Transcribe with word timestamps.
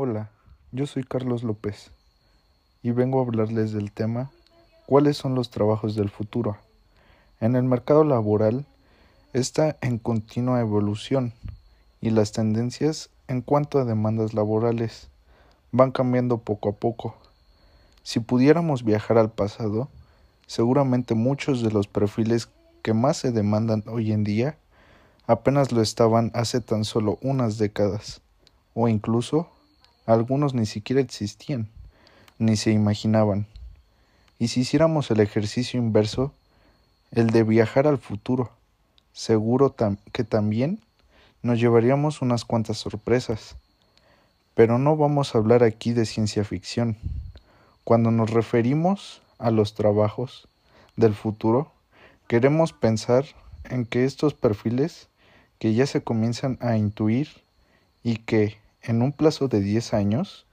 Hola, 0.00 0.30
yo 0.70 0.86
soy 0.86 1.02
Carlos 1.02 1.42
López 1.42 1.90
y 2.84 2.92
vengo 2.92 3.18
a 3.18 3.24
hablarles 3.24 3.72
del 3.72 3.90
tema 3.90 4.30
¿Cuáles 4.86 5.16
son 5.16 5.34
los 5.34 5.50
trabajos 5.50 5.96
del 5.96 6.08
futuro? 6.08 6.56
En 7.40 7.56
el 7.56 7.64
mercado 7.64 8.04
laboral 8.04 8.64
está 9.32 9.76
en 9.80 9.98
continua 9.98 10.60
evolución 10.60 11.32
y 12.00 12.10
las 12.10 12.30
tendencias 12.30 13.10
en 13.26 13.42
cuanto 13.42 13.80
a 13.80 13.84
demandas 13.84 14.34
laborales 14.34 15.08
van 15.72 15.90
cambiando 15.90 16.38
poco 16.38 16.68
a 16.68 16.72
poco. 16.74 17.16
Si 18.04 18.20
pudiéramos 18.20 18.84
viajar 18.84 19.18
al 19.18 19.32
pasado, 19.32 19.88
seguramente 20.46 21.16
muchos 21.16 21.60
de 21.60 21.72
los 21.72 21.88
perfiles 21.88 22.48
que 22.82 22.94
más 22.94 23.16
se 23.16 23.32
demandan 23.32 23.82
hoy 23.88 24.12
en 24.12 24.22
día 24.22 24.58
apenas 25.26 25.72
lo 25.72 25.82
estaban 25.82 26.30
hace 26.34 26.60
tan 26.60 26.84
solo 26.84 27.18
unas 27.20 27.58
décadas, 27.58 28.20
o 28.74 28.86
incluso 28.86 29.48
algunos 30.08 30.54
ni 30.54 30.64
siquiera 30.64 31.02
existían, 31.02 31.68
ni 32.38 32.56
se 32.56 32.70
imaginaban. 32.70 33.46
Y 34.38 34.48
si 34.48 34.60
hiciéramos 34.60 35.10
el 35.10 35.20
ejercicio 35.20 35.78
inverso, 35.78 36.32
el 37.10 37.28
de 37.28 37.42
viajar 37.42 37.86
al 37.86 37.98
futuro, 37.98 38.50
seguro 39.12 39.74
que 40.12 40.24
también 40.24 40.80
nos 41.42 41.60
llevaríamos 41.60 42.22
unas 42.22 42.46
cuantas 42.46 42.78
sorpresas. 42.78 43.56
Pero 44.54 44.78
no 44.78 44.96
vamos 44.96 45.34
a 45.34 45.38
hablar 45.38 45.62
aquí 45.62 45.92
de 45.92 46.06
ciencia 46.06 46.42
ficción. 46.42 46.96
Cuando 47.84 48.10
nos 48.10 48.30
referimos 48.30 49.20
a 49.38 49.50
los 49.50 49.74
trabajos 49.74 50.48
del 50.96 51.14
futuro, 51.14 51.70
queremos 52.28 52.72
pensar 52.72 53.26
en 53.64 53.84
que 53.84 54.06
estos 54.06 54.32
perfiles 54.32 55.08
que 55.58 55.74
ya 55.74 55.86
se 55.86 56.02
comienzan 56.02 56.56
a 56.62 56.78
intuir 56.78 57.28
y 58.02 58.16
que 58.16 58.56
en 58.82 59.02
un 59.02 59.12
plazo 59.12 59.48
de 59.48 59.60
10 59.60 59.94
años 59.94 60.46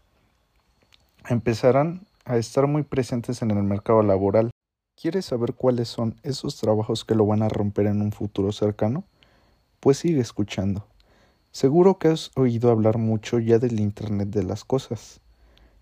empezarán 1.28 2.08
a 2.26 2.38
estar 2.38 2.68
muy 2.68 2.84
presentes 2.84 3.42
en 3.42 3.52
el 3.52 3.64
mercado 3.64 4.02
laboral. 4.02 4.52
¿Quieres 5.00 5.26
saber 5.26 5.54
cuáles 5.54 5.90
son 5.90 6.16
esos 6.24 6.58
trabajos 6.58 7.06
que 7.06 7.16
lo 7.16 7.26
van 7.26 7.44
a 7.44 7.50
romper 7.50 7.88
en 7.88 8.02
un 8.02 8.12
futuro 8.12 8.52
cercano? 8.52 9.04
Pues 9.80 9.98
sigue 9.98 10.22
escuchando. 10.22 10.88
Seguro 11.52 12.00
que 12.00 12.10
has 12.10 12.32
oído 12.36 12.72
hablar 12.72 12.98
mucho 12.98 13.40
ya 13.40 13.60
del 13.60 13.80
Internet 13.80 14.30
de 14.30 14.44
las 14.44 14.66
Cosas, 14.66 15.22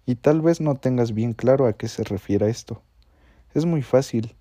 y 0.06 0.16
tal 0.16 0.42
vez 0.42 0.60
no 0.60 0.76
tengas 0.76 1.14
bien 1.14 1.34
claro 1.34 1.66
a 1.66 1.74
qué 1.74 1.88
se 1.88 2.04
refiere 2.04 2.50
esto. 2.50 2.82
Es 3.54 3.66
muy 3.66 3.82
fácil. 3.82 4.36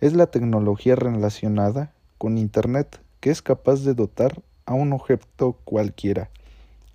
Es 0.00 0.14
la 0.14 0.26
tecnología 0.26 0.96
relacionada 0.96 1.94
con 2.18 2.36
Internet 2.36 3.00
que 3.20 3.30
es 3.30 3.40
capaz 3.40 3.84
de 3.84 3.94
dotar 3.94 4.42
a 4.66 4.74
un 4.74 4.92
objeto 4.92 5.58
cualquiera 5.64 6.30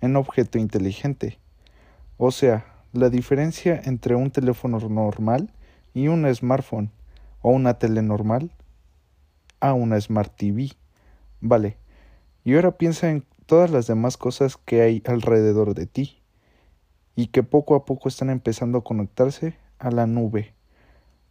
en 0.00 0.16
objeto 0.16 0.58
inteligente. 0.58 1.38
O 2.16 2.30
sea, 2.30 2.66
la 2.92 3.08
diferencia 3.08 3.80
entre 3.84 4.14
un 4.14 4.30
teléfono 4.30 4.78
normal 4.80 5.52
y 5.94 6.08
un 6.08 6.32
smartphone 6.34 6.90
o 7.42 7.50
una 7.50 7.78
tele 7.78 8.02
normal 8.02 8.50
a 9.60 9.74
una 9.74 10.00
Smart 10.00 10.34
TV. 10.36 10.72
Vale, 11.40 11.76
y 12.44 12.54
ahora 12.54 12.76
piensa 12.76 13.10
en 13.10 13.24
todas 13.46 13.70
las 13.70 13.86
demás 13.86 14.16
cosas 14.16 14.56
que 14.56 14.82
hay 14.82 15.02
alrededor 15.06 15.74
de 15.74 15.86
ti 15.86 16.22
y 17.14 17.28
que 17.28 17.42
poco 17.42 17.74
a 17.74 17.84
poco 17.84 18.08
están 18.08 18.30
empezando 18.30 18.78
a 18.78 18.84
conectarse 18.84 19.56
a 19.78 19.90
la 19.90 20.06
nube 20.06 20.54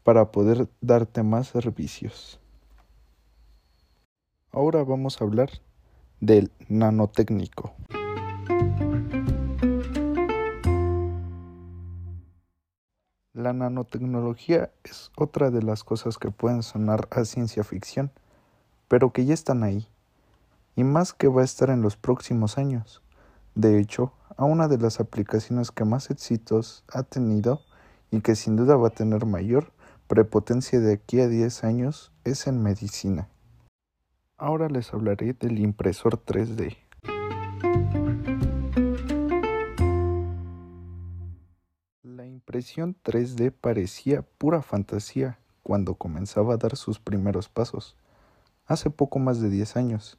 para 0.03 0.31
poder 0.31 0.67
darte 0.81 1.23
más 1.23 1.47
servicios. 1.47 2.39
Ahora 4.51 4.83
vamos 4.83 5.21
a 5.21 5.25
hablar 5.25 5.49
del 6.19 6.51
nanotécnico. 6.67 7.73
La 13.39 13.53
nanotecnología 13.53 14.69
es 14.83 15.11
otra 15.15 15.49
de 15.49 15.63
las 15.63 15.85
cosas 15.85 16.17
que 16.17 16.29
pueden 16.29 16.61
sonar 16.61 17.07
a 17.09 17.23
ciencia 17.23 17.63
ficción, 17.63 18.11
pero 18.89 19.13
que 19.13 19.23
ya 19.23 19.33
están 19.33 19.63
ahí, 19.63 19.87
y 20.75 20.83
más 20.83 21.13
que 21.13 21.29
va 21.29 21.41
a 21.41 21.45
estar 21.45 21.69
en 21.69 21.81
los 21.81 21.95
próximos 21.95 22.57
años. 22.57 23.01
De 23.55 23.79
hecho, 23.79 24.11
a 24.35 24.43
una 24.43 24.67
de 24.67 24.77
las 24.77 24.99
aplicaciones 24.99 25.71
que 25.71 25.85
más 25.85 26.09
éxitos 26.09 26.83
ha 26.91 27.03
tenido 27.03 27.61
y 28.11 28.19
que 28.19 28.35
sin 28.35 28.57
duda 28.57 28.75
va 28.75 28.89
a 28.89 28.91
tener 28.91 29.25
mayor 29.25 29.71
prepotencia 30.09 30.81
de 30.81 30.91
aquí 30.91 31.21
a 31.21 31.29
10 31.29 31.63
años 31.63 32.11
es 32.25 32.45
en 32.45 32.61
medicina. 32.61 33.29
Ahora 34.37 34.67
les 34.67 34.93
hablaré 34.93 35.31
del 35.31 35.59
impresor 35.59 36.21
3D. 36.25 36.75
Impresión 42.49 42.95
3D 43.03 43.51
parecía 43.51 44.23
pura 44.23 44.63
fantasía 44.63 45.37
cuando 45.61 45.93
comenzaba 45.93 46.55
a 46.55 46.57
dar 46.57 46.75
sus 46.77 46.97
primeros 46.99 47.47
pasos, 47.47 47.95
hace 48.65 48.89
poco 48.89 49.19
más 49.19 49.39
de 49.39 49.51
10 49.51 49.77
años, 49.77 50.17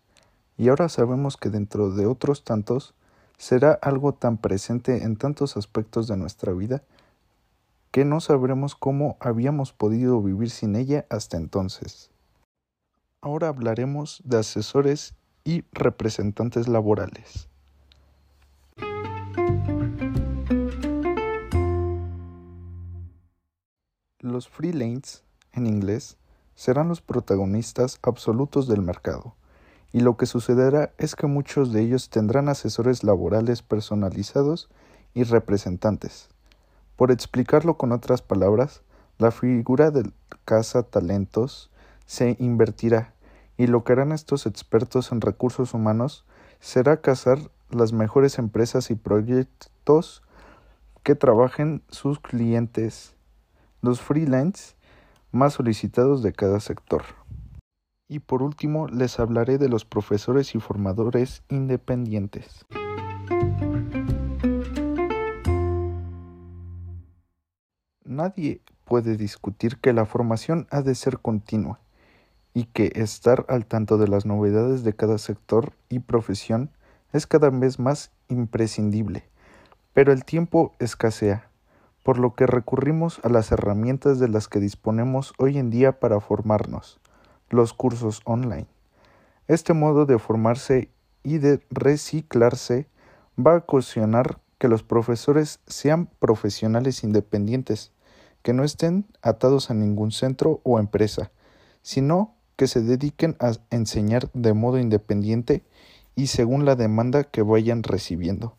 y 0.57 0.69
ahora 0.69 0.89
sabemos 0.89 1.37
que 1.37 1.49
dentro 1.51 1.91
de 1.91 2.07
otros 2.07 2.45
tantos 2.45 2.95
será 3.37 3.73
algo 3.73 4.15
tan 4.15 4.37
presente 4.39 5.03
en 5.03 5.17
tantos 5.17 5.57
aspectos 5.57 6.07
de 6.07 6.17
nuestra 6.17 6.53
vida 6.53 6.85
que 7.91 8.05
no 8.05 8.21
sabremos 8.21 8.77
cómo 8.77 9.17
habíamos 9.19 9.73
podido 9.73 10.23
vivir 10.23 10.51
sin 10.51 10.77
ella 10.77 11.07
hasta 11.11 11.37
entonces. 11.37 12.13
Ahora 13.23 13.49
hablaremos 13.49 14.23
de 14.25 14.39
asesores 14.39 15.15
y 15.43 15.65
representantes 15.73 16.69
laborales. 16.69 17.50
Los 24.31 24.49
freelance, 24.49 25.23
en 25.55 25.67
inglés, 25.67 26.17
serán 26.55 26.89
los 26.89 27.01
protagonistas 27.01 27.99
absolutos 28.01 28.69
del 28.69 28.81
mercado, 28.81 29.35
y 29.93 30.01
lo 30.01 30.17
que 30.17 30.27
sucederá 30.27 30.93
es 30.99 31.17
que 31.17 31.27
muchos 31.27 31.73
de 31.73 31.81
ellos 31.83 32.11
tendrán 32.11 32.49
asesores 32.49 33.03
laborales 33.03 33.63
personalizados 33.63 34.69
y 35.15 35.25
representantes. 35.25 36.29
Por 36.95 37.11
explicarlo 37.11 37.77
con 37.77 37.91
otras 37.91 38.23
palabras, 38.23 38.83
la 39.19 39.33
figura 39.33 39.91
del 39.91 40.13
caza 40.45 40.85
talentos 40.85 41.73
se 42.07 42.37
invertirá 42.39 43.15
y 43.57 43.67
lo 43.67 43.83
que 43.83 43.95
harán 43.95 44.13
estos 44.13 44.47
expertos 44.47 45.11
en 45.11 45.23
recursos 45.23 45.75
humanos 45.75 46.25
será 46.61 47.01
cazar 47.01 47.41
las 47.69 47.93
mejores 47.93 48.39
empresas 48.39 48.93
y 48.93 48.95
proyectos 48.95 50.23
que 51.03 51.17
trabajen 51.17 51.83
sus 51.89 52.21
clientes, 52.21 53.17
los 53.83 54.01
freelance 54.01 54.75
más 55.33 55.55
solicitados 55.55 56.23
de 56.23 56.33
cada 56.33 56.61
sector. 56.61 57.03
Y 58.09 58.19
por 58.19 58.43
último 58.43 58.89
les 58.89 59.21
hablaré 59.21 59.59
de 59.59 59.69
los 59.69 59.85
profesores 59.85 60.55
y 60.55 60.61
formadores 60.61 61.43
independientes. 61.49 62.67
Nadie 68.05 68.61
puede 68.85 69.17
discutir 69.17 69.79
que 69.79 69.93
la 69.93 70.05
formación 70.05 70.67
ha 70.71 70.83
de 70.83 70.97
ser 70.97 71.21
continua 71.21 71.79
y 72.53 72.65
que 72.65 72.91
estar 72.97 73.47
al 73.49 73.67
tanto 73.67 73.99
de 73.99 74.09
las 74.09 74.27
novedades 74.27 74.83
de 74.83 74.95
cada 74.95 75.19
sector 75.19 75.73
y 75.89 76.01
profesión 76.01 76.71
es 77.13 77.27
cada 77.27 77.51
vez 77.51 77.79
más 77.79 78.11
imprescindible. 78.29 79.25
Pero 79.93 80.13
el 80.13 80.25
tiempo 80.25 80.75
escasea, 80.81 81.50
por 82.03 82.19
lo 82.19 82.35
que 82.35 82.47
recurrimos 82.47 83.21
a 83.23 83.29
las 83.29 83.53
herramientas 83.53 84.19
de 84.19 84.29
las 84.29 84.49
que 84.49 84.61
disponemos 84.61 85.35
hoy 85.39 85.59
en 85.59 85.71
día 85.71 86.01
para 86.01 86.21
formarnos, 86.21 87.01
los 87.51 87.73
cursos 87.73 88.21
online. 88.25 88.67
Este 89.49 89.75
modo 89.75 90.07
de 90.07 90.19
formarse 90.19 90.91
y 91.23 91.39
de 91.39 91.61
reciclarse 91.71 92.87
va 93.39 93.55
a 93.55 93.59
ocasionar 93.59 94.39
que 94.59 94.69
los 94.69 94.83
profesores 94.83 95.61
sean 95.67 96.07
profesionales 96.19 97.03
independientes, 97.03 97.93
que 98.43 98.53
no 98.53 98.65
estén 98.65 99.07
atados 99.23 99.71
a 99.71 99.75
ningún 99.75 100.13
centro 100.13 100.61
o 100.65 100.79
empresa, 100.79 101.31
sino 101.83 102.35
que 102.57 102.67
se 102.67 102.83
dediquen 102.83 103.37
a 103.41 103.53
enseñar 103.71 104.31
de 104.33 104.53
modo 104.53 104.79
independiente 104.79 105.65
y 106.15 106.27
según 106.27 106.67
la 106.67 106.77
demanda 106.77 107.25
que 107.25 107.43
vayan 107.43 107.83
recibiendo. 107.83 108.55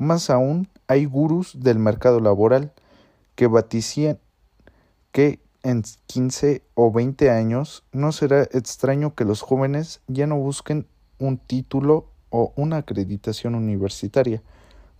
Más 0.00 0.30
aún, 0.30 0.66
hay 0.88 1.04
gurús 1.04 1.60
del 1.60 1.78
mercado 1.78 2.20
laboral 2.20 2.72
que 3.34 3.48
vaticían 3.48 4.18
que 5.12 5.40
en 5.62 5.82
15 6.06 6.62
o 6.72 6.90
20 6.90 7.28
años 7.28 7.84
no 7.92 8.10
será 8.10 8.44
extraño 8.44 9.14
que 9.14 9.26
los 9.26 9.42
jóvenes 9.42 10.00
ya 10.08 10.26
no 10.26 10.38
busquen 10.38 10.86
un 11.18 11.36
título 11.36 12.06
o 12.30 12.54
una 12.56 12.78
acreditación 12.78 13.54
universitaria, 13.54 14.42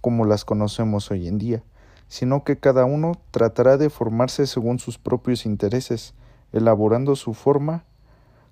como 0.03 0.27
las 0.27 0.45
conocemos 0.45 1.11
hoy 1.11 1.29
en 1.29 1.39
día, 1.39 1.63
sino 2.09 2.45
que 2.45 2.59
cada 2.59 2.85
uno 2.85 3.13
tratará 3.31 3.79
de 3.79 3.89
formarse 3.89 4.47
según 4.47 4.79
sus 4.79 4.99
propios 4.99 5.47
intereses, 5.47 6.13
elaborando 6.53 7.17
su 7.17 7.33
forma 7.33 7.85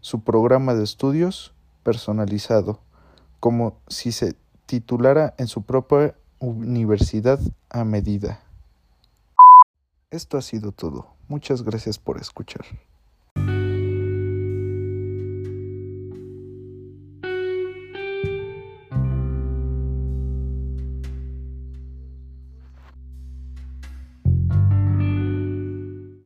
su 0.00 0.20
programa 0.20 0.72
de 0.72 0.84
estudios 0.84 1.52
personalizado, 1.82 2.80
como 3.38 3.76
si 3.88 4.12
se 4.12 4.34
titulara 4.64 5.34
en 5.36 5.46
su 5.46 5.60
propia 5.64 6.14
universidad 6.40 7.40
a 7.70 7.84
medida. 7.84 8.40
Esto 10.10 10.38
ha 10.38 10.42
sido 10.42 10.72
todo. 10.72 11.14
Muchas 11.28 11.62
gracias 11.62 11.98
por 11.98 12.18
escuchar. 12.18 12.64